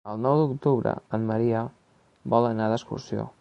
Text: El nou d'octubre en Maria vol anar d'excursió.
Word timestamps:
El 0.11 0.21
nou 0.21 0.37
d'octubre 0.39 0.93
en 1.17 1.27
Maria 1.33 1.61
vol 2.35 2.49
anar 2.53 2.71
d'excursió. 2.73 3.29